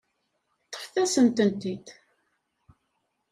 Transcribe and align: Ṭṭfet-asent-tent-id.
Ṭṭfet-asent-tent-id. 0.71 1.87